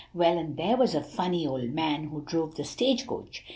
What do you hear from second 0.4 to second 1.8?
there was a funny old